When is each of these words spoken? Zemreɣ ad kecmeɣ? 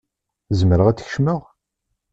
Zemreɣ 0.59 0.87
ad 0.87 1.01
kecmeɣ? 1.05 1.41